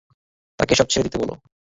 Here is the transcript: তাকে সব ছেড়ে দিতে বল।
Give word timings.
তাকে 0.59 0.73
সব 0.75 0.87
ছেড়ে 0.89 1.05
দিতে 1.05 1.17
বল। 1.21 1.29